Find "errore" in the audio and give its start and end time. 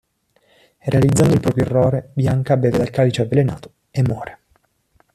1.63-2.09